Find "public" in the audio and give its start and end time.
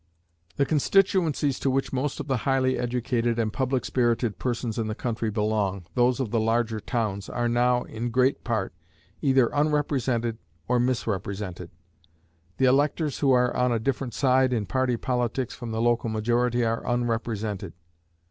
3.53-3.85